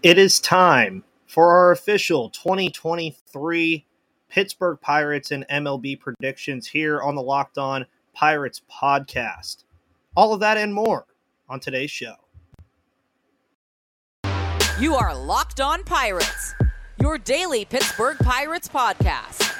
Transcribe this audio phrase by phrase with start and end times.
[0.00, 3.84] It is time for our official 2023
[4.28, 9.64] Pittsburgh Pirates and MLB predictions here on the Locked On Pirates podcast.
[10.16, 11.04] All of that and more
[11.48, 12.14] on today's show.
[14.78, 16.54] You are Locked On Pirates,
[17.00, 19.52] your daily Pittsburgh Pirates podcast.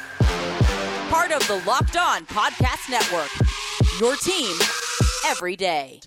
[1.11, 3.31] Part of the Locked On Podcast Network,
[3.99, 4.57] your team
[5.27, 5.99] every day.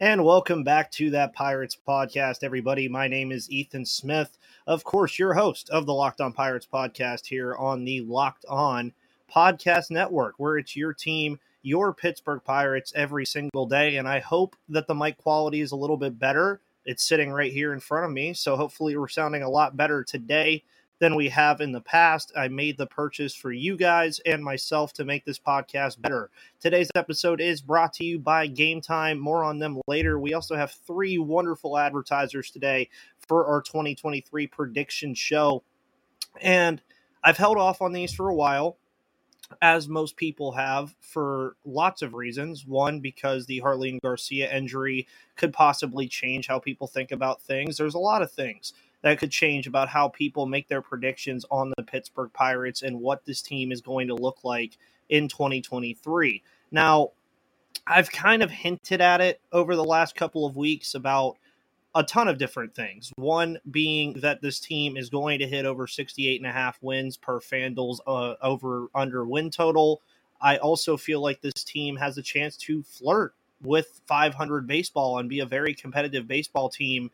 [0.00, 2.88] And welcome back to that Pirates podcast, everybody.
[2.88, 4.36] My name is Ethan Smith,
[4.66, 8.92] of course, your host of the Locked On Pirates podcast here on the Locked On
[9.32, 13.98] Podcast Network, where it's your team, your Pittsburgh Pirates every single day.
[13.98, 16.60] And I hope that the mic quality is a little bit better.
[16.84, 18.34] It's sitting right here in front of me.
[18.34, 20.64] So hopefully, we're sounding a lot better today
[21.00, 22.32] than we have in the past.
[22.36, 26.30] I made the purchase for you guys and myself to make this podcast better.
[26.60, 29.18] Today's episode is brought to you by Game Time.
[29.18, 30.18] More on them later.
[30.18, 32.88] We also have three wonderful advertisers today
[33.26, 35.64] for our 2023 prediction show.
[36.40, 36.80] And
[37.22, 38.76] I've held off on these for a while
[39.60, 42.66] as most people have for lots of reasons.
[42.66, 47.76] One, because the Jarlin Garcia injury could possibly change how people think about things.
[47.76, 48.72] There's a lot of things
[49.04, 53.26] that could change about how people make their predictions on the Pittsburgh Pirates and what
[53.26, 54.78] this team is going to look like
[55.10, 56.42] in 2023.
[56.72, 57.10] Now,
[57.86, 61.36] I've kind of hinted at it over the last couple of weeks about
[61.94, 63.12] a ton of different things.
[63.16, 67.18] One being that this team is going to hit over 68 and a half wins
[67.18, 70.00] per FanDuel's uh, over under win total.
[70.40, 75.28] I also feel like this team has a chance to flirt with 500 baseball and
[75.28, 77.10] be a very competitive baseball team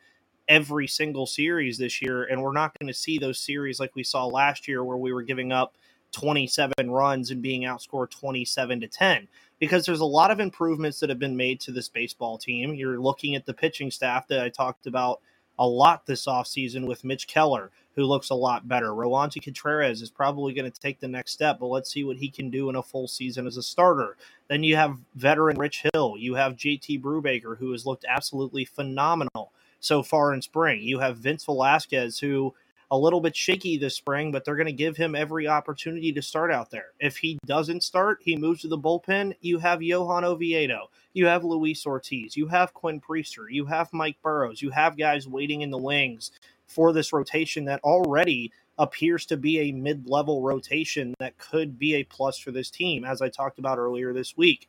[0.48, 4.02] every single series this year, and we're not going to see those series like we
[4.02, 5.74] saw last year where we were giving up
[6.12, 11.10] 27 runs and being outscored 27 to 10 because there's a lot of improvements that
[11.10, 12.74] have been made to this baseball team.
[12.74, 15.20] You're looking at the pitching staff that I talked about
[15.58, 18.88] a lot this offseason with Mitch Keller, who looks a lot better.
[18.88, 22.30] Roansy Contreras is probably going to take the next step, but let's see what he
[22.30, 24.16] can do in a full season as a starter.
[24.48, 26.16] Then you have veteran Rich Hill.
[26.18, 30.82] You have JT Brubaker, who has looked absolutely phenomenal so far in spring.
[30.82, 32.54] You have Vince Velasquez, who
[32.90, 36.22] a little bit shaky this spring, but they're going to give him every opportunity to
[36.22, 36.88] start out there.
[36.98, 39.34] If he doesn't start, he moves to the bullpen.
[39.40, 44.16] You have Johan Oviedo, you have Luis Ortiz, you have Quinn Priester, you have Mike
[44.22, 46.32] Burrows, you have guys waiting in the wings
[46.66, 51.94] for this rotation that already appears to be a mid level rotation that could be
[51.94, 54.68] a plus for this team, as I talked about earlier this week.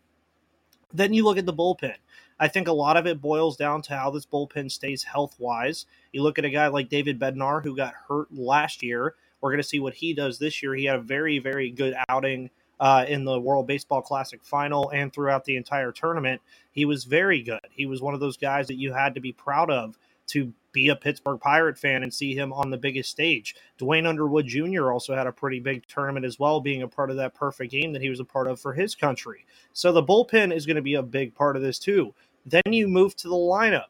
[0.94, 1.96] Then you look at the bullpen.
[2.42, 5.86] I think a lot of it boils down to how this bullpen stays health wise.
[6.12, 9.14] You look at a guy like David Bednar, who got hurt last year.
[9.40, 10.74] We're going to see what he does this year.
[10.74, 15.14] He had a very, very good outing uh, in the World Baseball Classic final and
[15.14, 16.42] throughout the entire tournament.
[16.72, 17.60] He was very good.
[17.70, 20.90] He was one of those guys that you had to be proud of to be
[20.90, 23.56] a Pittsburgh Pirate fan and see him on the biggest stage.
[23.78, 24.92] Duane Underwood Jr.
[24.92, 27.94] also had a pretty big tournament as well, being a part of that perfect game
[27.94, 29.46] that he was a part of for his country.
[29.74, 32.14] So the bullpen is going to be a big part of this too.
[32.46, 33.86] Then you move to the lineup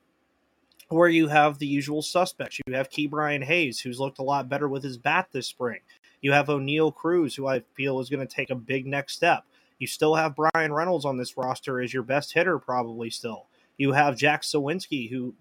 [0.89, 2.59] where you have the usual suspects.
[2.65, 5.79] You have Ke'Bryan Hayes, who's looked a lot better with his bat this spring.
[6.21, 9.45] You have Oneil Cruz, who I feel is going to take a big next step.
[9.79, 13.47] You still have Bryan Reynolds on this roster as your best hitter, probably still.
[13.77, 15.33] You have Jack Suwinski, who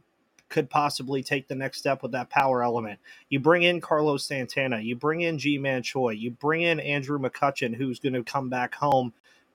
[0.48, 2.98] could possibly take the next step with that power element.
[3.28, 7.74] You bring in Carlos Santana, you bring in Ji-Man Choi, you bring in Andrew McCutchen,
[7.74, 9.12] who's going to come back home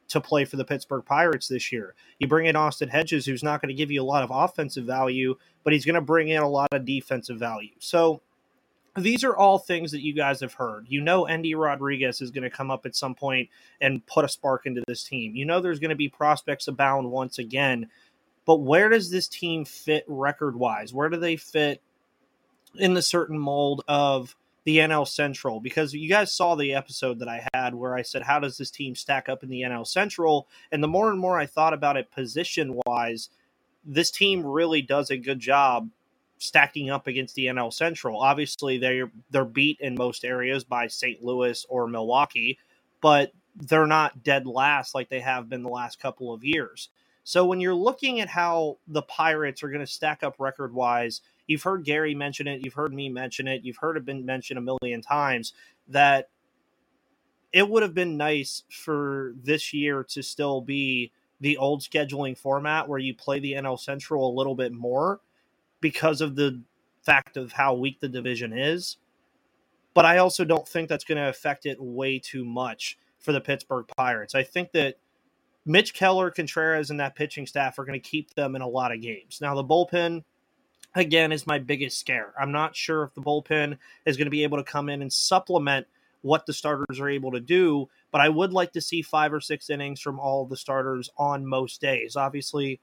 [0.08, 1.96] to play for the Pittsburgh Pirates this year.
[2.20, 4.86] You bring in Austin Hedges, who's not going to give you a lot of offensive
[4.86, 7.74] value, but he's going to bring in a lot of defensive value.
[7.80, 8.22] So
[8.98, 10.86] these are all things that you guys have heard.
[10.88, 13.50] You know, Endy Rodriguez is going to come up at some point
[13.82, 15.36] and put a spark into this team.
[15.36, 17.90] You know, there's going to be prospects abound once again.
[18.46, 20.94] But where does this team fit record wise?
[20.94, 21.82] Where do they fit
[22.76, 27.28] in the certain mold of the NL Central because you guys saw the episode that
[27.28, 30.48] I had where I said, How does this team stack up in the NL Central?
[30.72, 33.30] And the more and more I thought about it position wise,
[33.86, 35.90] this team really does a good job
[36.38, 38.20] stacking up against the NL Central.
[38.20, 41.24] Obviously, they're they're beat in most areas by St.
[41.24, 42.58] Louis or Milwaukee,
[43.02, 46.90] but they're not dead last like they have been the last couple of years.
[47.24, 51.22] So when you're looking at how the Pirates are going to stack up record wise,
[51.48, 52.64] You've heard Gary mention it.
[52.64, 53.64] You've heard me mention it.
[53.64, 55.54] You've heard it been mentioned a million times
[55.88, 56.30] that
[57.54, 62.90] it would have been nice for this year to still be the old scheduling format
[62.90, 65.22] where you play the NL Central a little bit more
[65.82, 66.62] because of the
[67.04, 68.98] fact of how weak the division is.
[69.96, 73.42] but I also don't think that's going to affect it way too much for the
[73.42, 74.36] Pittsburgh Pirates.
[74.36, 74.98] I think that
[75.66, 78.92] Mitch Keller, Contreras, and that pitching staff are going to keep them in a lot
[78.92, 79.40] of games.
[79.42, 80.24] Now, the bullpen,
[80.96, 82.34] again, is my biggest scare.
[82.40, 85.12] I'm not sure if the bullpen is going to be able to come in and
[85.12, 85.88] supplement
[86.22, 89.40] what the starters are able to do, but I would like to see five or
[89.40, 92.16] six innings from all the starters on most days.
[92.16, 92.80] Obviously,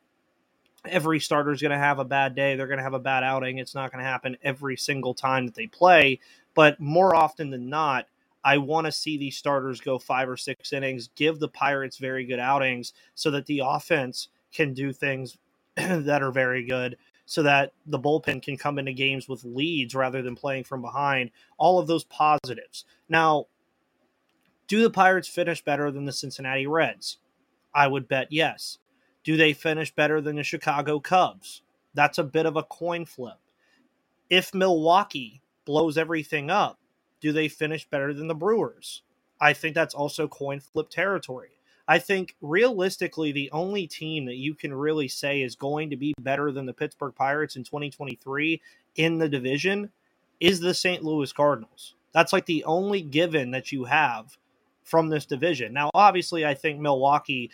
[0.84, 2.54] every starter is going to have a bad day.
[2.54, 3.58] They're going to have a bad outing.
[3.58, 6.20] It's not going to happen every single time that they play,
[6.54, 8.06] but more often than not,
[8.44, 12.24] I want to see these starters go five or six innings, give the Pirates very
[12.24, 15.36] good outings so that the offense can do things
[15.76, 20.22] that are very good, so that the bullpen can come into games with leads rather
[20.22, 21.30] than playing from behind.
[21.56, 22.84] All of those positives.
[23.08, 23.46] Now,
[24.66, 27.18] do the Pirates finish better than the Cincinnati Reds?
[27.74, 28.78] I would bet yes.
[29.24, 31.62] Do they finish better than the Chicago Cubs?
[31.94, 33.38] That's a bit of a coin flip.
[34.28, 36.78] If Milwaukee blows everything up,
[37.20, 39.02] do they finish better than the Brewers?
[39.40, 41.58] I think that's also coin flip territory.
[41.92, 46.14] I think realistically, the only team that you can really say is going to be
[46.18, 48.62] better than the Pittsburgh Pirates in 2023
[48.96, 49.90] in the division
[50.40, 51.04] is the St.
[51.04, 51.94] Louis Cardinals.
[52.12, 54.38] That's like the only given that you have
[54.82, 55.74] from this division.
[55.74, 57.50] Now, obviously, I think Milwaukee,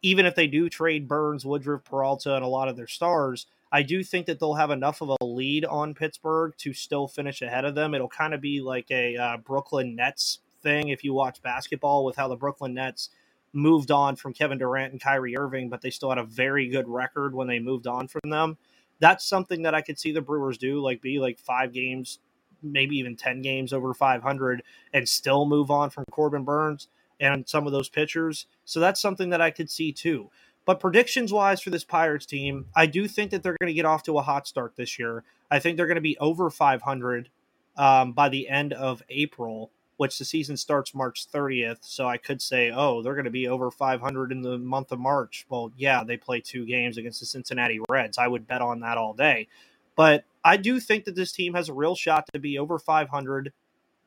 [0.00, 3.82] even if they do trade Burnes, Woodruff, Peralta, and a lot of their stars, I
[3.82, 7.66] do think that they'll have enough of a lead on Pittsburgh to still finish ahead
[7.66, 7.92] of them.
[7.92, 12.16] It'll kind of be like a uh, Brooklyn Nets thing if you watch basketball with
[12.16, 13.10] how the Brooklyn Nets
[13.52, 16.88] moved on from Kevin Durant and Kyrie Irving, but they still had a very good
[16.88, 18.58] record when they moved on from them.
[19.00, 22.18] That's something that I could see the Brewers do, like be like five games,
[22.62, 24.62] maybe even 10 games over 500
[24.92, 26.88] and still move on from Corbin Burnes
[27.20, 28.46] and some of those pitchers.
[28.64, 30.30] So that's something that I could see too.
[30.64, 33.86] But predictions wise for this Pirates team, I do think that they're going to get
[33.86, 35.24] off to a hot start this year.
[35.50, 37.30] I think they're going to be over 500
[37.78, 41.78] um, by the end of April, which the season starts March 30th.
[41.80, 45.00] So I could say, oh, they're going to be over 500 in the month of
[45.00, 45.44] March.
[45.50, 48.16] Well, yeah, they play two games against the Cincinnati Reds.
[48.16, 49.48] I would bet on that all day.
[49.96, 53.52] But I do think that this team has a real shot to be over 500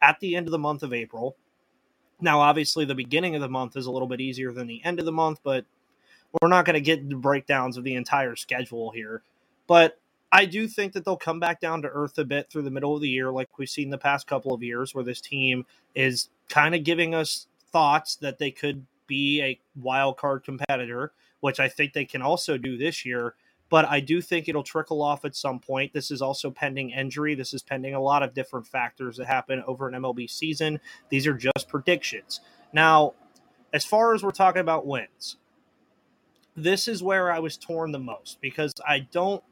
[0.02, 1.36] at the end of the month of April.
[2.22, 5.00] Now, obviously, the beginning of the month is a little bit easier than the end
[5.00, 5.66] of the month, but
[6.42, 9.24] we're not going to get the breakdowns of the entire schedule here,
[9.68, 10.00] but
[10.32, 12.96] I do think that they'll come back down to earth a bit through the middle
[12.96, 16.30] of the year, like we've seen the past couple of years, where this team is
[16.50, 21.12] kind of giving us thoughts that they could be a wild card competitor,
[21.42, 23.36] which I think they can also do this year.
[23.70, 25.94] But I do think it'll trickle off at some point.
[25.94, 27.36] This is also pending injury.
[27.36, 30.80] This is pending a lot of different factors that happen over an MLB season.
[31.10, 32.42] These are just predictions.
[32.74, 33.14] Now,
[33.74, 35.38] as far as we're talking about wins,
[36.56, 39.44] this is where I was torn the most because I don't.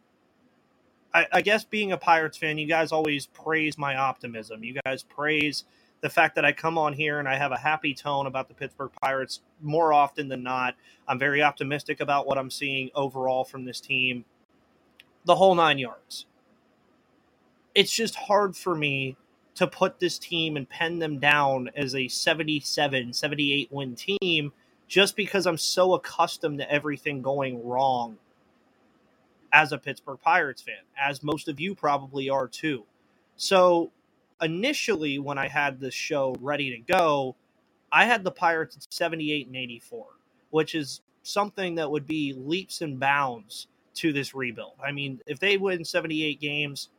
[1.13, 4.63] I, I, guess being a Pirates fan, you guys always praise my optimism.
[4.63, 5.63] You guys praise
[6.01, 8.53] the fact that I come on here and I have a happy tone about the
[8.53, 10.75] Pittsburgh Pirates more often than not.
[11.07, 14.23] I'm very optimistic about what I'm seeing overall from this team,
[15.25, 16.25] the whole nine yards.
[17.75, 19.17] It's just hard for me
[19.55, 24.53] to put this team and pen them down as a 77, 78 win team
[24.87, 28.17] just because I'm so accustomed to everything going wrong
[29.51, 32.83] as a Pittsburgh Pirates fan, as most of you probably are too.
[33.35, 33.91] So
[34.41, 37.35] initially, when I had this show ready to go,
[37.91, 40.05] I had the Pirates at 78 and 84,
[40.51, 44.73] which is something that would be leaps and bounds to this rebuild.
[44.83, 46.89] I mean, if they win 78 games,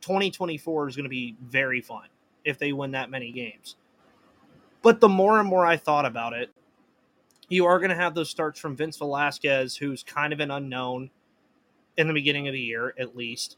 [0.00, 2.08] 2024 is going to be very fun
[2.44, 3.76] if they win that many games.
[4.82, 6.50] But the more and more I thought about it,
[7.48, 11.10] you are going to have those starts from Vince Velasquez, who's kind of an unknown
[11.98, 13.56] in the beginning of the year, at least.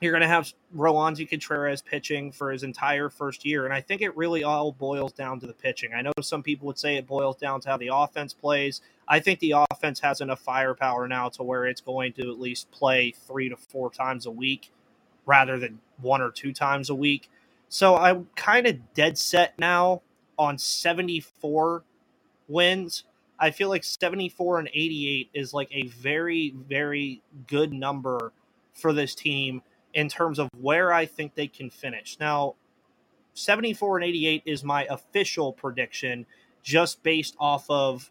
[0.00, 3.64] You're going to have Roansy Contreras pitching for his entire first year.
[3.64, 5.94] And I think it really all boils down to the pitching.
[5.94, 8.80] I know some people would say it boils down to how the offense plays.
[9.08, 12.70] I think the offense has enough firepower now to where it's going to at least
[12.70, 14.70] play three to four times a week
[15.26, 17.30] rather than one or two times a week.
[17.68, 20.02] So I'm kind of dead set now
[20.38, 21.82] on 74
[22.46, 23.04] wins.
[23.38, 28.32] I feel like 74 and 88 is like a very, very good number
[28.72, 29.62] for this team
[29.94, 32.16] in terms of where I think they can finish.
[32.20, 32.54] Now,
[33.34, 36.26] 74 and 88 is my official prediction
[36.62, 38.10] just based off of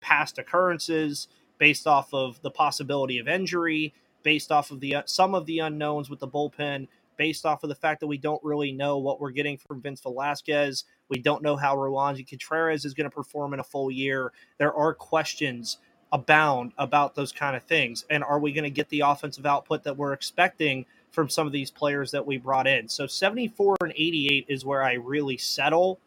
[0.00, 5.34] past occurrences, based off of the possibility of injury, based off of the uh, some
[5.34, 6.86] of the unknowns with the bullpen,
[7.16, 10.00] based off of the fact that we don't really know what we're getting from Vince
[10.00, 10.84] Velasquez.
[11.10, 14.32] We don't know how Roansy Contreras is going to perform in a full year.
[14.58, 15.78] There are questions
[16.12, 18.04] abound about those kind of things.
[18.10, 21.52] And are we going to get the offensive output that we're expecting from some of
[21.52, 22.88] these players that we brought in.
[22.88, 25.98] So 74 and 88 is where I really settle.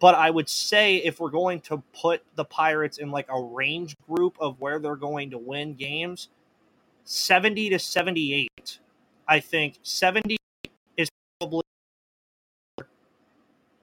[0.00, 3.96] But I would say if we're going to put the Pirates in like a range
[4.08, 6.28] group of where they're going to win games,
[7.04, 8.78] 70 to 78.
[9.28, 10.36] I think 70
[10.96, 11.08] is
[11.38, 11.62] probably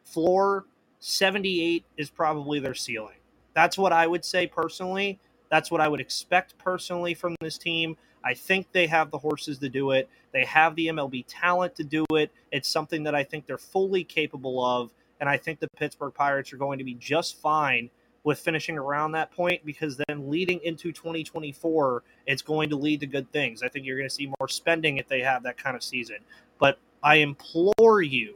[0.10, 0.66] floor,
[1.00, 3.18] 78 is probably their ceiling.
[3.54, 5.20] That's what I would say personally.
[5.50, 7.98] That's what I would expect personally from this team.
[8.24, 10.10] I think they have the horses to do it.
[10.32, 12.32] They have the MLB talent to do it.
[12.52, 14.92] It's something that I think they're fully capable of.
[15.20, 17.90] And I think the Pittsburgh Pirates are going to be just fine
[18.24, 23.08] with finishing around that point because then leading into 2024, it's going to lead to
[23.08, 23.64] good things.
[23.64, 26.18] I think you're going to see more spending if they have that kind of season.
[26.60, 28.36] But I implore you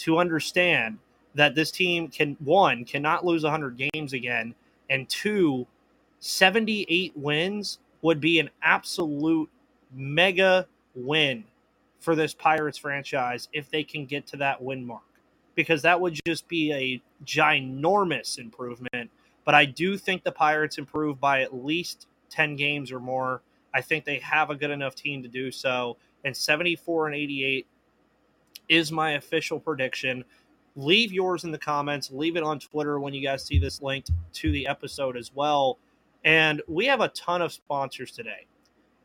[0.00, 0.98] to understand
[1.34, 4.54] that this team can, one, cannot lose 100 games again,
[4.88, 5.66] and two,
[6.18, 9.48] 78 wins would be an absolute
[9.94, 11.44] mega win
[12.00, 15.02] for this Pirates franchise if they can get to that win mark
[15.54, 19.10] because that would just be a ginormous improvement.
[19.44, 23.42] But I do think the Pirates improve by at least 10 games or more.
[23.74, 25.96] I think they have a good enough team to do so.
[26.24, 27.66] And 74 and 88
[28.70, 30.24] is my official prediction.
[30.76, 32.10] Leave yours in the comments.
[32.10, 35.76] Leave it on Twitter when you guys see this linked to the episode as well.
[36.24, 38.46] And we have a ton of sponsors today.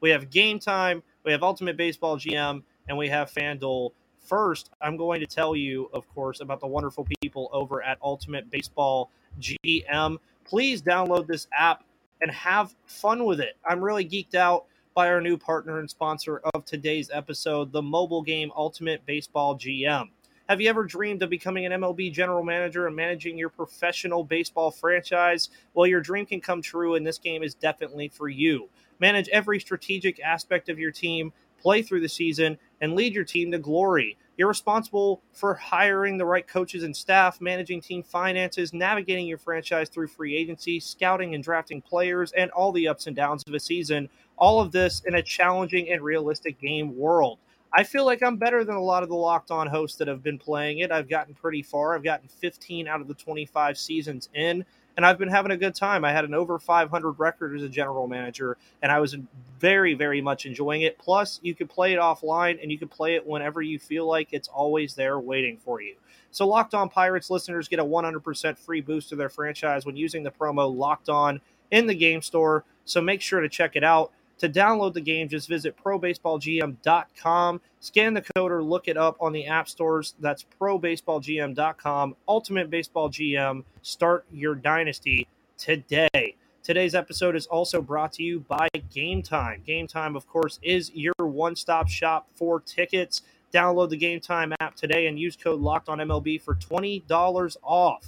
[0.02, 3.92] We have Game Time, we have Ultimate Baseball GM, and we have FanDuel.
[4.20, 8.50] First, I'm going to tell you, of course, about the wonderful people over at Ultimate
[8.52, 10.18] Baseball GM.
[10.44, 11.84] Please download this app
[12.22, 13.58] and have fun with it.
[13.68, 18.22] I'm really geeked out by our new partner and sponsor of today's episode, the mobile
[18.22, 20.08] game Ultimate Baseball GM.
[20.48, 24.72] Have you ever dreamed of becoming an MLB general manager and managing your professional baseball
[24.72, 25.50] franchise?
[25.74, 28.70] Well, your dream can come true, and this game is definitely for you.
[29.00, 31.34] Manage every strategic aspect of your team
[31.66, 34.18] play through the season, and lead your team to glory.
[34.38, 39.90] You're responsible for hiring the right coaches and staff, managing team finances, navigating your franchise
[39.90, 43.60] through free agency, scouting and drafting players, and all the ups and downs of a
[43.60, 44.10] season.
[44.38, 47.40] All of this in a challenging and realistic game world.
[47.74, 50.24] I feel like I'm better than a lot of the locked on hosts that have
[50.24, 50.92] been playing it.
[50.92, 51.96] I've gotten pretty far.
[51.96, 54.66] I've gotten 15 out of the 25 seasons in
[54.98, 56.06] and I've been having a good time.
[56.06, 59.16] I had an over 500 record as a general manager, and I was
[59.60, 60.98] very, very much enjoying it.
[60.98, 64.30] Plus, you can play it offline and you can play it whenever you feel like
[64.32, 65.96] it's always there waiting for you.
[66.32, 70.24] So, Locked On Pirates listeners get a 100% free boost to their franchise when using
[70.24, 72.64] the promo Locked On in the game store.
[72.86, 74.12] So, make sure to check it out.
[74.40, 79.32] To download the game, just visit probaseballgm.com, scan the code or look it up on
[79.32, 80.14] the app stores.
[80.20, 82.16] That's probaseballgm.com.
[82.28, 83.64] Ultimate Baseball GM.
[83.82, 85.28] Start your dynasty
[85.58, 86.36] today.
[86.64, 89.62] Today's episode is also brought to you by Game Time.
[89.66, 93.22] Game Time, of course, is your one stop shop for tickets.
[93.54, 98.08] Download the Game Time app today and use code Locked on MLB for $20 off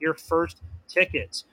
[0.00, 1.44] your first tickets.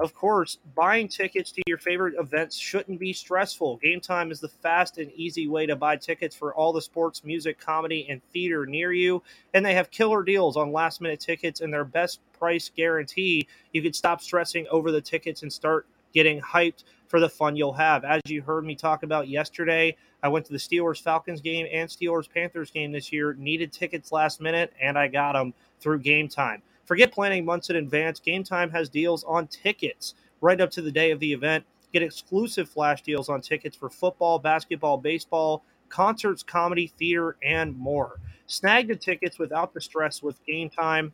[0.00, 3.76] Of course, buying tickets to your favorite events shouldn't be stressful.
[3.76, 7.22] Game Time is the fast and easy way to buy tickets for all the sports,
[7.22, 9.22] music, comedy, and theater near you.
[9.54, 13.46] And they have killer deals on last minute tickets and their best price guarantee.
[13.72, 17.72] You can stop stressing over the tickets and start getting hyped for the fun you'll
[17.72, 18.04] have.
[18.04, 21.88] As you heard me talk about yesterday, I went to the Steelers Falcons game and
[21.88, 26.28] Steelers Panthers game this year, needed tickets last minute, and I got them through Game
[26.28, 26.62] Time.
[26.84, 28.20] Forget planning months in advance.
[28.20, 31.64] Game Time has deals on tickets right up to the day of the event.
[31.92, 38.20] Get exclusive flash deals on tickets for football, basketball, baseball, concerts, comedy, theater, and more.
[38.46, 41.12] Snag the tickets without the stress with Game Time.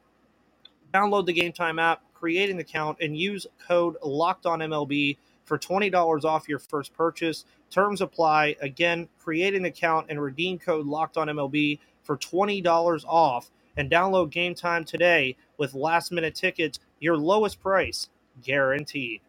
[0.92, 5.58] Download the Game Time app, create an account, and use code Locked On MLB for
[5.58, 7.44] $20 off your first purchase.
[7.70, 8.56] Terms apply.
[8.60, 14.30] Again, create an account and redeem code Locked On MLB for $20 off and download
[14.30, 18.08] Game Time today with last minute tickets, your lowest price
[18.42, 19.20] guaranteed.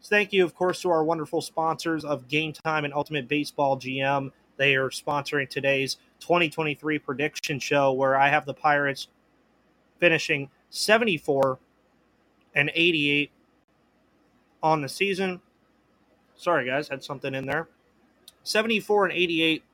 [0.00, 3.78] So thank you, of course, to our wonderful sponsors of Game Time and Ultimate Baseball
[3.78, 4.32] GM.
[4.56, 9.08] They are sponsoring today's 2023 prediction show where I have the Pirates
[9.98, 11.58] finishing 74
[12.54, 13.30] and 88
[14.62, 15.40] on the season.
[16.36, 17.68] Sorry, guys, had something in there.
[18.42, 19.64] 74 and 88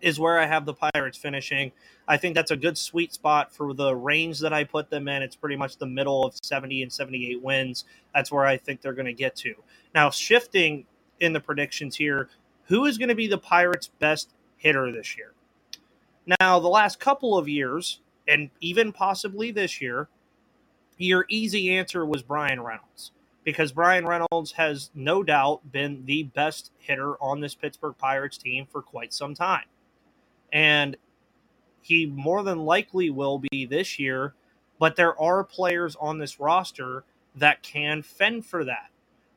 [0.00, 1.72] is where I have the Pirates finishing.
[2.06, 5.22] I think that's a good sweet spot for the range that I put them in.
[5.22, 7.84] It's pretty much the middle of 70 and 78 wins.
[8.14, 9.54] That's where I think they're going to get to.
[9.94, 10.86] Now, shifting
[11.20, 12.28] in the predictions here,
[12.64, 15.32] who is going to be the Pirates' best hitter this year?
[16.40, 20.08] Now, the last couple of years, and even possibly this year,
[20.98, 23.12] your easy answer was Bryan Reynolds
[23.44, 28.66] because Bryan Reynolds has no doubt been the best hitter on this Pittsburgh Pirates team
[28.66, 29.66] for quite some time.
[30.52, 30.96] And
[31.80, 34.34] he more than likely will be this year,
[34.78, 37.04] but there are players on this roster
[37.36, 38.90] that can fend for that.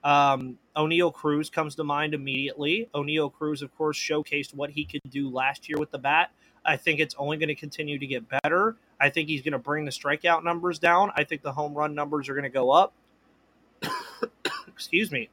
[0.03, 2.89] Um, Oneil Cruz comes to mind immediately.
[2.95, 6.31] Oneil Cruz, of course, showcased what he could do last year with the bat.
[6.65, 8.77] I think it's only going to continue to get better.
[8.99, 11.11] I think he's going to bring the strikeout numbers down.
[11.15, 12.93] I think the home run numbers are going to go up.
[14.67, 15.29] Excuse me.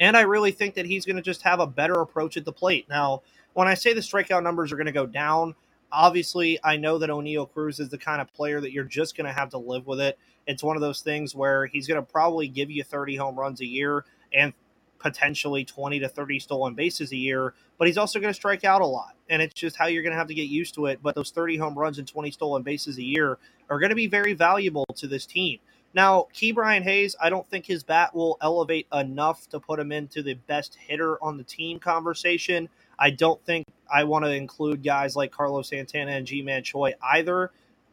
[0.00, 2.52] And I really think that he's going to just have a better approach at the
[2.52, 2.88] plate.
[2.88, 3.22] Now,
[3.54, 5.54] when I say the strikeout numbers are going to go down,
[5.90, 9.26] obviously I know that Oneil Cruz is the kind of player that you're just going
[9.26, 10.18] to have to live with it.
[10.46, 13.60] It's one of those things where he's going to probably give you 30 home runs
[13.60, 14.52] a year and
[14.98, 18.80] potentially 20 to 30 stolen bases a year, but he's also going to strike out
[18.80, 19.14] a lot.
[19.28, 21.00] And it's just how you're going to have to get used to it.
[21.02, 23.38] But those 30 home runs and 20 stolen bases a year
[23.70, 25.58] are going to be very valuable to this team.
[25.94, 30.22] Now, Ke'Bryan Hayes, I don't think his bat will elevate enough to put him into
[30.22, 32.68] the best hitter on the team conversation.
[32.98, 37.50] I don't think I want to include guys like Carlos Santana and Ji-Man Choi either.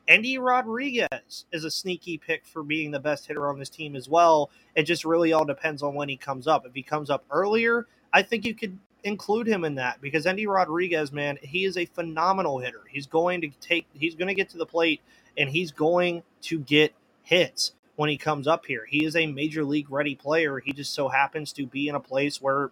[0.07, 4.09] Endy Rodriguez is a sneaky pick for being the best hitter on this team as
[4.09, 4.49] well.
[4.75, 6.65] It just really all depends on when he comes up.
[6.65, 10.47] If he comes up earlier, I think you could include him in that because Endy
[10.47, 12.81] Rodriguez, man, he is a phenomenal hitter.
[12.89, 15.01] He's going to take, he's going to get to the plate
[15.37, 16.93] and he's going to get
[17.23, 18.85] hits when he comes up here.
[18.89, 20.59] He is a major league ready player.
[20.59, 22.71] He just so happens to be in a place where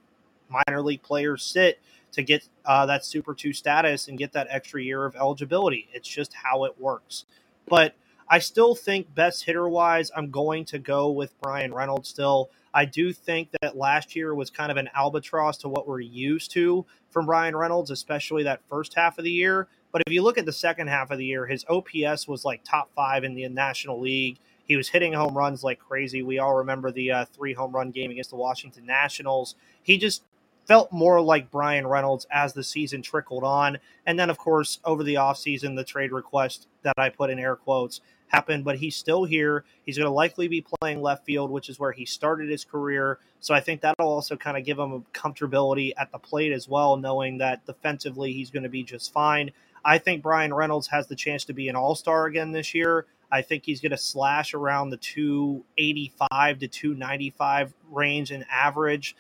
[0.50, 1.80] minor league players sit
[2.12, 5.88] to get uh, that Super 2 status and get that extra year of eligibility.
[5.94, 7.26] It's just how it works.
[7.68, 7.96] But
[8.28, 12.50] I still think best hitter wise, I'm going to go with Bryan Reynolds still.
[12.74, 16.52] I do think that last year was kind of an albatross to what we're used
[16.52, 19.68] to from Bryan Reynolds, especially that first half of the year.
[19.92, 22.64] But if you look at the second half of the year, his OPS was like
[22.64, 24.38] top five in the National League.
[24.66, 26.22] He was hitting home runs like crazy.
[26.22, 29.56] We all remember the uh, three home run game against the Washington Nationals.
[29.82, 30.22] He just
[30.70, 33.80] felt more like Bryan Reynolds as the season trickled on.
[34.06, 37.56] And then, of course, over the offseason, the trade request that I put in air
[37.56, 39.66] quotes happened, but he's still here.
[39.84, 43.18] He's going to likely be playing left field, which is where he started his career.
[43.40, 46.70] So I think that'll also kind of give him a comfortability at the plate as
[46.70, 49.50] well, knowing that defensively he's going to be just fine.
[49.84, 53.08] I think Bryan Reynolds has the chance to be an all star again this year.
[53.32, 59.16] I think he's going to slash around the 285 to 295 range in average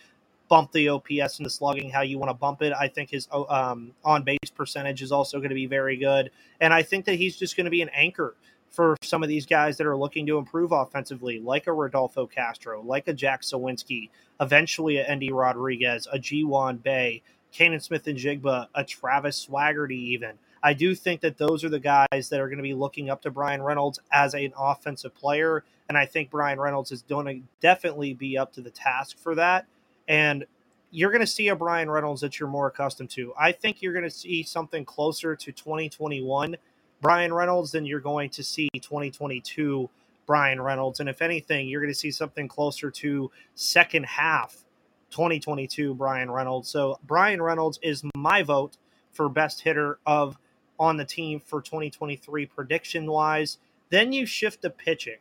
[0.49, 2.73] bump the OPS and the slugging how you want to bump it.
[2.73, 6.31] I think his oh, um, on base percentage is also going to be very good.
[6.59, 8.35] And I think that he's just going to be an anchor
[8.69, 12.81] for some of these guys that are looking to improve offensively, like a Rodolfo Castro,
[12.81, 14.09] like a Jack Suwinski,
[14.41, 20.33] eventually a Endy Rodriguez, a Ji-hwan Bae, Canaan Smith-Njigba, a Travis Swaggerty, even.
[20.61, 23.21] I do think that those are the guys that are going to be looking up
[23.21, 25.63] to Bryan Reynolds as an offensive player.
[25.87, 29.35] And I think Bryan Reynolds is going to definitely be up to the task for
[29.35, 29.65] that
[30.09, 30.43] and
[30.91, 33.31] you're going to see a Bryan Reynolds that you're more accustomed to.
[33.39, 36.57] I think you're going to see something closer to 2021
[36.99, 39.89] Bryan Reynolds than you're going to see 2022
[40.25, 40.99] Bryan Reynolds.
[40.99, 44.65] And if anything, you're going to see something closer to second half
[45.11, 46.69] 2022 Bryan Reynolds.
[46.69, 48.77] So Bryan Reynolds is my vote
[49.11, 50.37] for best hitter of
[50.79, 53.59] on the team for 2023 prediction wise.
[53.89, 55.17] Then you shift to pitching.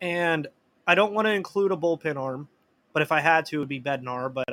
[0.00, 0.46] And
[0.86, 2.48] I don't want to include a bullpen arm
[2.94, 4.32] but if I had to, it would be Bednar.
[4.32, 4.46] But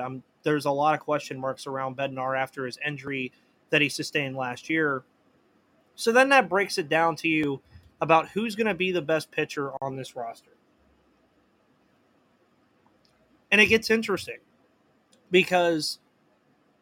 [0.44, 3.32] there's a lot of question marks around Bednar after his injury
[3.70, 5.04] that he sustained last year.
[5.96, 7.62] So then that breaks it down to you
[8.02, 10.52] about who's going to be the best pitcher on this roster.
[13.52, 14.40] And it gets interesting
[15.30, 16.00] because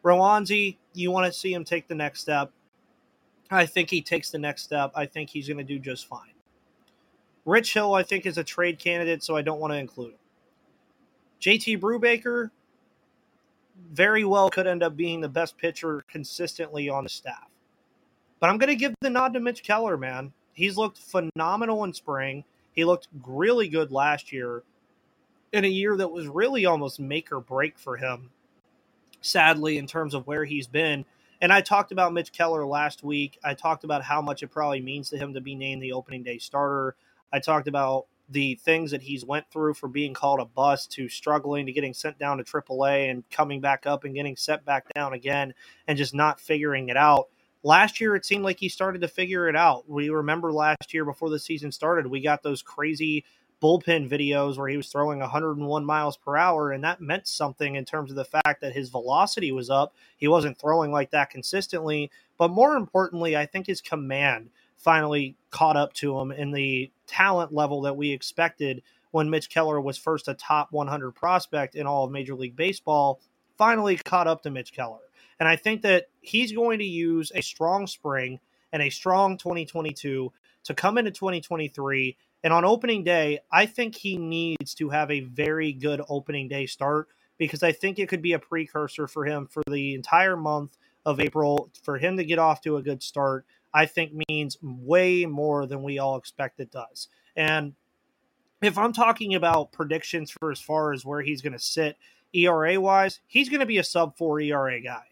[0.02, 2.52] Roansy, you want to see him take the next step.
[3.50, 4.92] I think he takes the next step.
[4.94, 6.32] I think he's going to do just fine.
[7.44, 10.19] Rich Hill, I think, is a trade candidate, so I don't want to include him.
[11.40, 12.50] JT Brubaker
[13.92, 17.48] very well could end up being the best pitcher consistently on the staff.
[18.38, 20.32] But I'm going to give the nod to Mitch Keller, man.
[20.52, 22.44] He's looked phenomenal in spring.
[22.72, 24.62] He looked really good last year
[25.52, 28.30] in a year that was really almost make or break for him,
[29.20, 31.04] sadly, in terms of where he's been.
[31.42, 33.38] And I talked about Mitch Keller last week.
[33.42, 36.22] I talked about how much it probably means to him to be named the opening
[36.22, 36.94] day starter.
[37.32, 41.08] I talked about the things that he's went through for being called a bust to
[41.08, 44.86] struggling to getting sent down to AAA and coming back up and getting set back
[44.94, 45.52] down again
[45.88, 47.28] and just not figuring it out.
[47.62, 49.88] Last year, it seemed like he started to figure it out.
[49.90, 53.24] We remember last year before the season started, we got those crazy
[53.60, 57.84] bullpen videos where he was throwing 101 miles per hour, and that meant something in
[57.84, 59.94] terms of the fact that his velocity was up.
[60.16, 64.48] He wasn't throwing like that consistently, but more importantly, I think his command
[64.80, 69.80] finally caught up to him in the talent level that we expected when Mitch Keller
[69.80, 73.20] was first a top 100 prospect in all of Major League Baseball,
[73.58, 75.00] finally caught up to Mitch Keller.
[75.38, 78.40] And I think that he's going to use a strong spring
[78.72, 80.32] and a strong 2022
[80.64, 82.16] to come into 2023.
[82.44, 86.66] And on opening day, I think he needs to have a very good opening day
[86.66, 90.76] start because I think it could be a precursor for him for the entire month
[91.04, 91.70] of April.
[91.82, 95.82] For him to get off to a good start, I think means way more than
[95.82, 97.08] we all expect it does.
[97.36, 97.74] And
[98.62, 101.96] if I'm talking about predictions for as far as where he's going to sit
[102.32, 105.04] ERA wise, he's going to be a sub 4 ERA guy,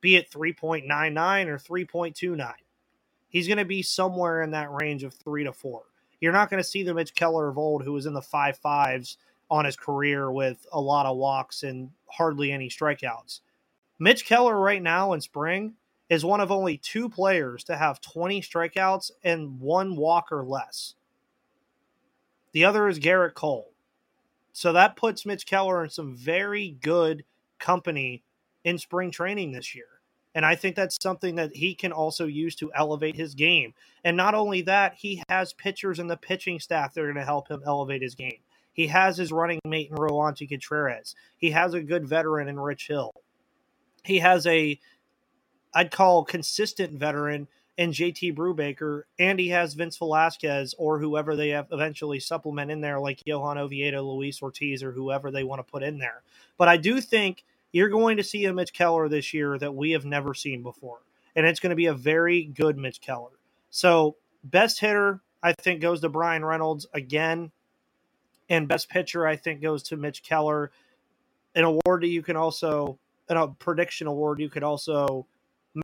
[0.00, 2.52] be it 3.99 or 3.29.
[3.28, 5.82] He's going to be somewhere in that range of 3 to 4.
[6.20, 8.56] You're not going to see the Mitch Keller of old who was in the five
[8.56, 9.18] fives
[9.50, 13.40] on his career with a lot of walks and hardly any strikeouts.
[13.98, 15.74] Mitch Keller right now in spring
[16.08, 20.94] is one of only two players to have 20 strikeouts and one walk or less.
[22.52, 23.72] The other is Gerrit Cole.
[24.52, 27.24] So that puts Mitch Keller in some very good
[27.58, 28.22] company
[28.62, 29.86] in spring training this year.
[30.34, 33.72] And I think that's something that he can also use to elevate his game.
[34.02, 37.24] And not only that, he has pitchers in the pitching staff that are going to
[37.24, 38.38] help him elevate his game.
[38.72, 41.14] He has his running mate in Roansy Contreras.
[41.38, 43.12] He has a good veteran in Rich Hill.
[44.02, 44.78] He has a,
[45.74, 51.48] I'd call consistent veteran and JT Brubaker, and he has Vince Velasquez or whoever they
[51.48, 55.70] have eventually supplement in there, like Johan Oviedo, Luis Ortiz, or whoever they want to
[55.70, 56.22] put in there.
[56.56, 59.90] But I do think you're going to see a Mitch Keller this year that we
[59.90, 60.98] have never seen before.
[61.34, 63.32] And it's going to be a very good Mitch Keller.
[63.70, 67.50] So, best hitter, I think, goes to Bryan Reynolds again.
[68.48, 70.70] And best pitcher, I think, goes to Mitch Keller.
[71.56, 75.26] An award that you can also, a prediction award, you could also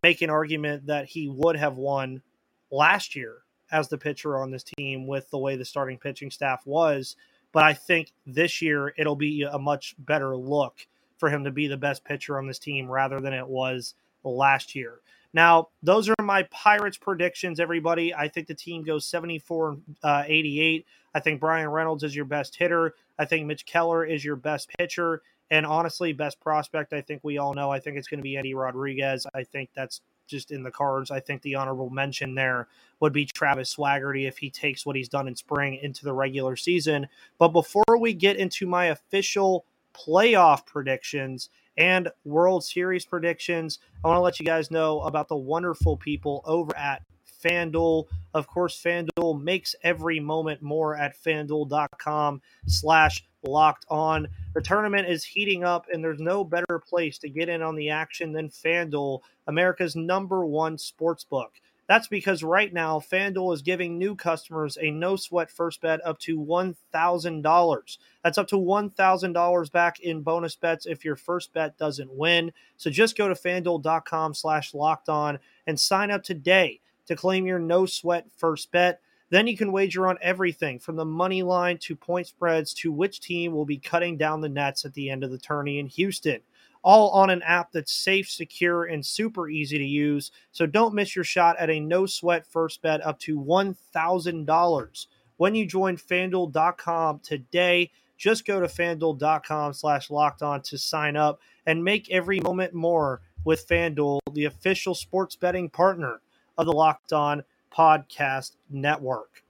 [0.03, 2.23] make an argument that he would have won
[2.71, 3.39] last year
[3.73, 7.17] as the pitcher on this team with the way the starting pitching staff was.
[7.53, 10.87] But I think this year it'll be a much better look
[11.19, 14.75] for him to be the best pitcher on this team rather than it was last
[14.75, 15.01] year.
[15.33, 18.13] Now, those are my Pirates predictions, everybody.
[18.13, 20.87] I think the team goes 74 uh, 88.
[21.15, 22.95] I think Bryan Reynolds is your best hitter.
[23.19, 25.23] I think Mitch Keller is your best pitcher.
[25.51, 27.71] And honestly, best prospect, I think we all know.
[27.71, 29.27] I think it's going to be Eddie Rodriguez.
[29.35, 31.11] I think that's just in the cards.
[31.11, 32.69] I think the honorable mention there
[33.01, 36.55] would be Travis Swaggerty if he takes what he's done in spring into the regular
[36.57, 37.09] season.
[37.39, 44.19] But before we get into my official playoff predictions and World Series predictions, I want
[44.19, 47.03] to let you guys know about the wonderful people over at
[47.43, 48.07] FanDuel.
[48.35, 54.29] Of course, FanDuel makes every moment more at fanduel.com slash locked on.
[54.53, 57.91] The tournament is heating up, and there's no better place to get in on the
[57.91, 61.53] action than FanDuel, America's number one sports book.
[61.87, 66.19] That's because right now, FanDuel is giving new customers a no sweat first bet up
[66.21, 67.99] to $1,000.
[68.25, 72.53] That's up to $1,000 back in bonus bets if your first bet doesn't win.
[72.77, 77.59] So just go to fanduel.com slash locked on and sign up today to claim your
[77.59, 79.01] no sweat first bet.
[79.31, 83.21] Then you can wager on everything from the money line to point spreads to which
[83.21, 86.41] team will be cutting down the nets at the end of the tourney in Houston.
[86.83, 90.33] All on an app that's safe, secure, and super easy to use.
[90.51, 95.55] So don't miss your shot at a no sweat first bet up to $1,000 when
[95.55, 97.91] you join fanduel.com today.
[98.17, 103.21] Just go to fanduel.com slash locked on to sign up and make every moment more
[103.45, 106.21] with FanDuel, the official sports betting partner
[106.59, 107.43] of the Locked On
[107.77, 109.43] Podcast Network.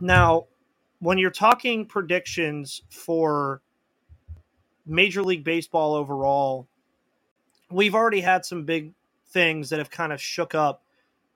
[0.00, 0.46] Now,
[0.98, 3.62] when you're talking predictions for
[4.86, 6.66] Major League Baseball overall,
[7.70, 8.92] we've already had some big
[9.28, 10.82] things that have kind of shook up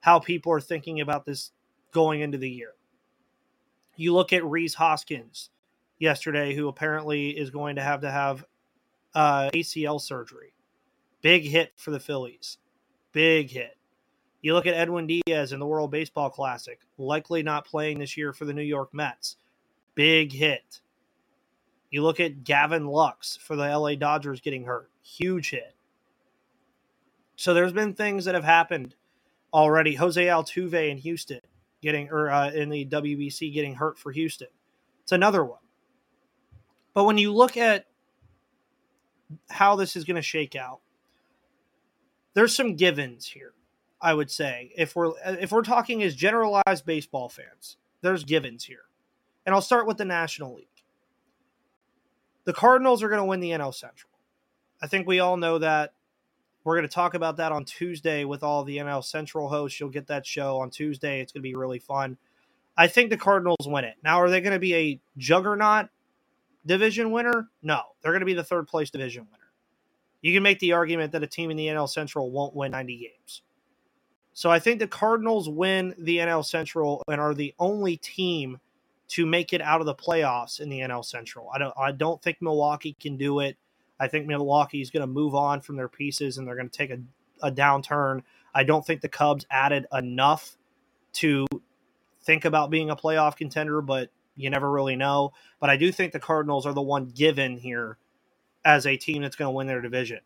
[0.01, 1.51] how people are thinking about this
[1.91, 2.73] going into the year.
[3.95, 5.49] You look at Rhys Hoskins
[5.97, 8.45] yesterday, who apparently is going to have to have
[9.15, 10.53] uh, ACL surgery.
[11.21, 12.57] Big hit for the Phillies.
[13.11, 13.76] Big hit.
[14.41, 18.33] You look at Edwin Diaz in the World Baseball Classic, likely not playing this year
[18.33, 19.37] for the New York Mets.
[19.95, 20.81] Big hit.
[21.89, 24.89] You look at Gavin Lux for the LA Dodgers getting hurt.
[25.01, 25.75] Huge hit.
[27.35, 28.95] So there's been things that have happened
[29.53, 29.95] already.
[29.95, 31.41] Jose Altuve in Houston
[31.81, 34.47] getting or uh, in the WBC getting hurt for Houston.
[35.03, 35.59] It's another one.
[36.93, 37.85] But when you look at
[39.49, 40.79] how this is going to shake out,
[42.33, 43.53] there's some givens here.
[44.01, 48.85] I would say if we're if we're talking as generalized baseball fans, there's givens here.
[49.45, 50.67] And I'll start with the National League.
[52.43, 54.11] The Cardinals are going to win the NL Central.
[54.81, 55.93] I think we all know that.
[56.63, 59.79] We're going to talk about that on Tuesday with all the NL Central hosts.
[59.79, 61.21] You'll get that show on Tuesday.
[61.21, 62.17] It's going to be really fun.
[62.77, 63.95] I think the Cardinals win it.
[64.03, 65.87] Now, are they going to be a juggernaut
[66.65, 67.47] division winner?
[67.63, 69.45] No, they're going to be the third place division winner.
[70.21, 72.97] You can make the argument that a team in the NL Central won't win 90
[72.97, 73.41] games.
[74.37, 78.59] So I think the Cardinals win the NL Central and are the only team
[79.07, 81.49] to make it out of the playoffs in the NL Central.
[81.51, 83.57] I don't I don't think Milwaukee can do it.
[83.99, 86.77] I think Milwaukee is going to move on from their pieces and they're going to
[86.77, 86.99] take a,
[87.41, 88.21] a downturn.
[88.53, 90.55] I don't think the Cubs added enough
[91.13, 91.47] to
[92.21, 95.33] think about being a playoff contender, but you never really know.
[95.59, 97.97] But I do think the Cardinals are the one given here
[98.63, 100.19] as a team that's going to win their division.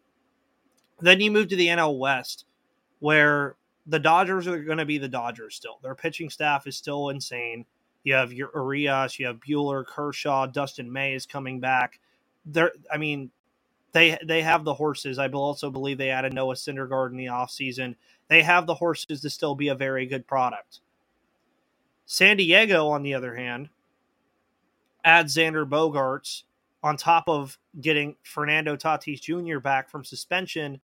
[1.00, 2.44] Then you move to the NL West,
[3.00, 3.56] where
[3.88, 5.80] the Dodgers are going to be the Dodgers still.
[5.82, 7.66] Their pitching staff is still insane.
[8.04, 12.00] You have your Urias, you have Buehler, Kershaw, Dustin May is coming back.
[12.46, 13.30] They're, I mean,
[13.92, 15.20] they they have the horses.
[15.20, 17.96] I also believe they added Noah Syndergaard in the offseason.
[18.28, 20.80] They have the horses to still be a very good product.
[22.06, 23.70] San Diego, on the other hand,
[25.04, 26.44] adds Xander Bogaerts
[26.84, 29.60] on top of getting Fernando Tatis Jr.
[29.60, 30.82] back from suspension.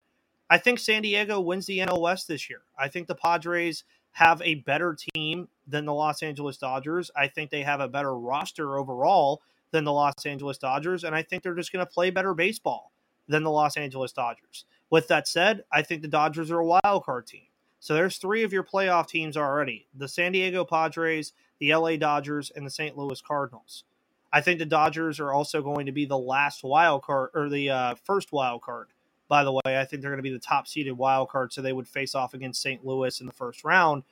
[0.50, 2.62] I think San Diego wins the NL West this year.
[2.78, 7.12] I think the Padres have a better team than the Los Angeles Dodgers.
[7.16, 11.22] I think they have a better roster overall than the Los Angeles Dodgers, and I
[11.22, 12.92] think they're just going to play better baseball
[13.28, 14.66] than the Los Angeles Dodgers.
[14.90, 17.48] With that said, I think the Dodgers are a wild card team.
[17.80, 22.52] So there's three of your playoff teams already the San Diego Padres, the LA Dodgers,
[22.56, 22.98] and the St.
[22.98, 23.84] Louis Cardinals.
[24.32, 27.70] I think the Dodgers are also going to be the last wild card or the
[27.70, 28.88] uh, first wild card.
[29.28, 31.62] By the way, I think they're going to be the top seeded wild card, so
[31.62, 32.86] they would face off against St.
[32.86, 34.04] Louis in the first round.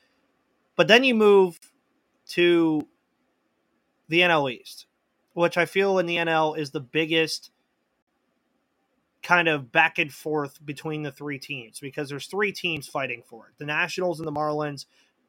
[0.75, 1.60] But then you move
[2.30, 2.88] to
[4.10, 4.88] the NL East,
[5.34, 7.51] which I feel in the NL is the biggest
[9.23, 13.47] kind of back and forth between the three teams because there's three teams fighting for
[13.47, 14.86] it the Nationals and the Marlins.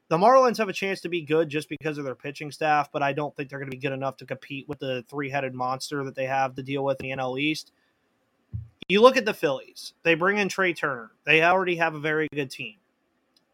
[0.08, 3.02] The Marlins have a chance to be good just because of their pitching staff, but
[3.02, 5.52] I don't think they're going to be good enough to compete with the three headed
[5.52, 7.72] monster that they have to deal with in the NL East.
[8.88, 11.10] You look at the Phillies, they bring in Trea Turner.
[11.24, 12.76] They already have a very good team.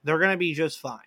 [0.04, 1.00] They're going to be just fine.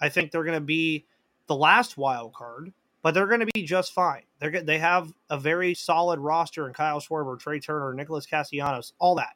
[0.00, 1.06] I think they're going to be
[1.46, 2.72] the last wild card,
[3.02, 4.22] but they're going to be just fine.
[4.40, 9.14] They're they have a very solid roster in Kyle Schwarber, Trea Turner, Nicholas Castellanos, all
[9.16, 9.34] that.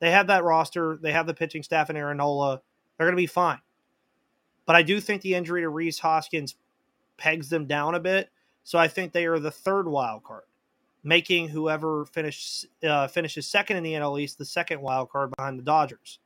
[0.00, 0.98] They have that roster.
[1.00, 2.62] They have the pitching staff in Aaron Nola.
[2.96, 3.60] They're going to be fine.
[4.64, 6.56] But I do think the injury to Rhys Hoskins
[7.16, 8.30] pegs them down a bit.
[8.64, 10.44] So I think they are the third wild card,
[11.02, 15.58] making whoever finish, uh, finishes second in the NL East the second wild card behind
[15.58, 16.18] the Dodgers.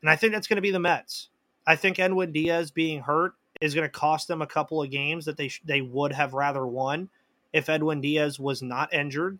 [0.00, 1.28] And I think that's going to be the Mets.
[1.66, 5.26] I think Edwin Diaz being hurt is going to cost them a couple of games
[5.26, 7.08] that they sh- they would have rather won
[7.52, 9.38] if Edwin Diaz was not injured.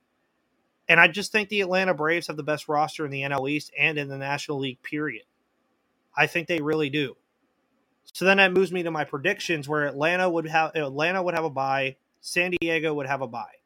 [0.88, 3.72] And I just think the Atlanta Braves have the best roster in the NL East
[3.78, 4.82] and in the National League.
[4.82, 5.24] Period.
[6.16, 7.16] I think they really do.
[8.12, 11.44] So then that moves me to my predictions, where Atlanta would have Atlanta would have
[11.44, 13.61] a bye, San Diego would have a bye.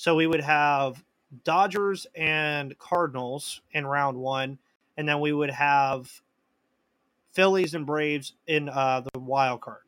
[0.00, 1.04] So we would have
[1.44, 4.58] Dodgers and Cardinals in round one,
[4.96, 6.22] and then we would have
[7.34, 9.82] Phillies and Braves in uh, the wild card,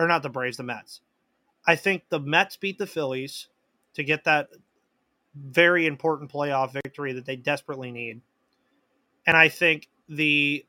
[0.00, 1.00] or not the Braves, the Mets.
[1.64, 3.46] I think the Mets beat the Phillies
[3.94, 4.48] to get that
[5.36, 8.22] very important playoff victory that they desperately need,
[9.28, 10.66] and I think the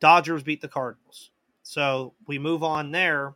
[0.00, 1.30] Dodgers beat the Cardinals.
[1.62, 3.34] So we move on there,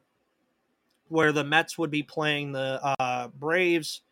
[1.10, 2.94] where the Mets would be playing the uh,
[3.28, 4.02] Braves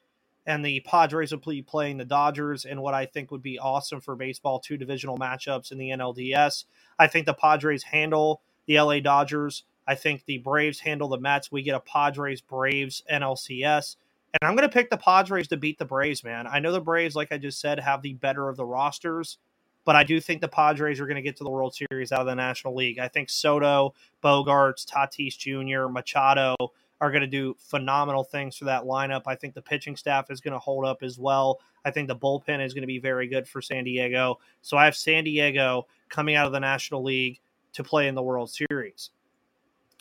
[0.47, 4.01] and the Padres will be playing the Dodgers in what I think would be awesome
[4.01, 6.65] for baseball two divisional matchups in the NLDS.
[6.99, 9.65] I think the Padres handle the LA Dodgers.
[9.89, 11.51] I think the Braves handle the Mets.
[11.51, 13.97] We get a Padres Braves NLCS.
[14.41, 16.47] And I'm going to pick the Padres to beat the Braves, man.
[16.47, 19.39] I know the Braves, like I just said, have the better of the rosters,
[19.85, 22.21] but I do think the Padres are going to get to the World Series out
[22.21, 22.99] of the National League.
[22.99, 26.55] I think Soto, Bogaerts, Tatis Jr., Machado,
[27.01, 29.23] are going to do phenomenal things for that lineup.
[29.27, 31.61] I think the pitching staff is going to hold up as well.
[31.85, 34.39] I think the bullpen is going to be very good for San Diego.
[34.63, 37.41] So I have San Diego coming out of the National League
[37.75, 39.11] to play in the World Series.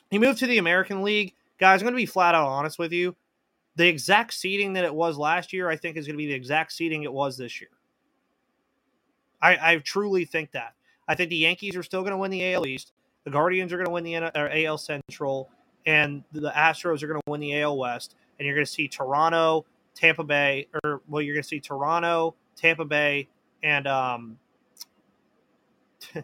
[0.09, 1.81] You move to the American League, guys.
[1.81, 3.15] I'm going to be flat out honest with you.
[3.75, 6.33] The exact seating that it was last year, I think, is going to be the
[6.33, 7.71] exact seating it was this year.
[9.41, 10.73] I, I truly think that.
[11.07, 12.93] I think the Yankees are still going to win the AL East.
[13.25, 15.49] The Guardians are going to win the AL uh, Central
[15.85, 18.87] and the Astros are going to win the AL West, and you're going to see
[18.87, 23.27] Toronto, Tampa Bay, or well, you're going to see Toronto, Tampa Bay,
[23.63, 24.37] and um,
[26.15, 26.23] I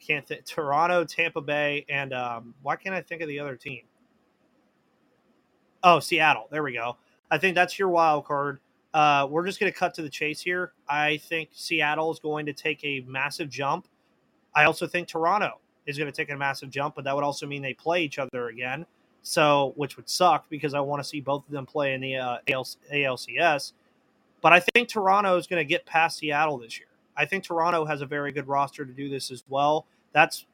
[0.00, 3.82] can't think Toronto, Tampa Bay, and um, why can't I think of the other team?
[5.82, 6.48] Oh, Seattle.
[6.50, 6.96] There we go.
[7.30, 8.60] I think that's your wild card.
[8.94, 10.72] Uh, we're just going to cut to the chase here.
[10.88, 13.86] I think Seattle is going to take a massive jump.
[14.54, 17.46] I also think Toronto is going to take a massive jump, but that would also
[17.46, 18.86] mean they play each other again.
[19.22, 22.16] So, which would suck because I want to see both of them play in the
[22.16, 23.72] uh, ALCS.
[24.40, 26.88] But I think Toronto is going to get past Seattle this year.
[27.16, 29.86] I think Toronto has a very good roster to do this as well.
[30.12, 30.46] That's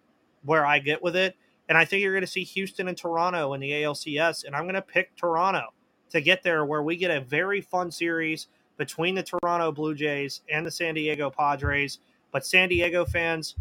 [0.44, 1.36] where I get with it.
[1.68, 4.44] And I think you're going to see Houston and Toronto in the ALCS.
[4.44, 5.72] And I'm going to pick Toronto
[6.10, 10.40] to get there where we get a very fun series between the Toronto Blue Jays
[10.50, 11.98] and the San Diego Padres.
[12.32, 13.54] But San Diego fans,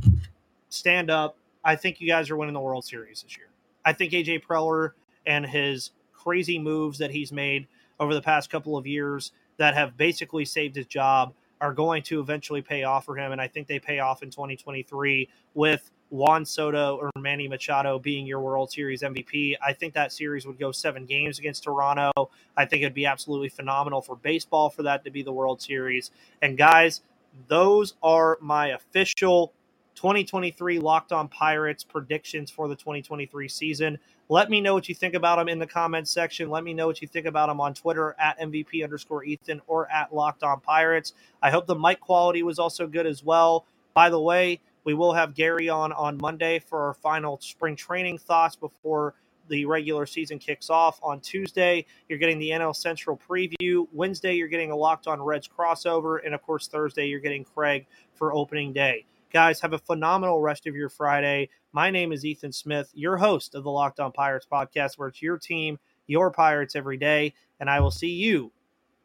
[0.69, 1.37] stand up.
[1.63, 3.47] I think you guys are winning the World Series this year.
[3.85, 4.91] I think AJ Preller
[5.25, 7.67] and his crazy moves that he's made
[7.99, 12.19] over the past couple of years that have basically saved his job are going to
[12.19, 13.31] eventually pay off for him.
[13.31, 18.25] And I think they pay off in 2023 with Juan Soto or Manny Machado being
[18.25, 19.55] your World Series MVP.
[19.65, 22.11] I think that series would go seven games against Toronto.
[22.55, 26.11] I think it'd be absolutely phenomenal for baseball for that to be the World Series.
[26.41, 27.01] And guys,
[27.47, 29.53] those are my official
[29.95, 33.99] 2023 Locked On Pirates predictions for the 2023 season.
[34.29, 36.49] Let me know what you think about them in the comments section.
[36.49, 39.91] Let me know what you think about them on Twitter at MVP underscore Ethan or
[39.91, 41.13] at Locked On Pirates.
[41.41, 43.65] I hope the mic quality was also good as well.
[43.93, 48.17] By the way, we will have Gary on on Monday for our final spring training
[48.17, 49.13] thoughts before
[49.49, 50.99] the regular season kicks off.
[51.03, 53.87] On Tuesday, you're getting the NL Central preview.
[53.91, 56.19] Wednesday, you're getting a Locked On Reds crossover.
[56.25, 59.05] And of course, Thursday, you're getting Craig for opening day.
[59.33, 61.49] Guys, have a phenomenal rest of your Friday.
[61.71, 65.23] My name is Ethan Smith, your host of the Locked On Pirates podcast, where it's
[65.23, 67.33] your team, your Pirates every day.
[67.59, 68.51] And I will see you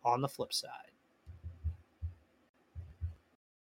[0.04, 0.87] on the flip side.